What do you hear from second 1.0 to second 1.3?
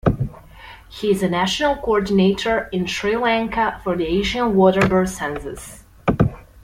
is a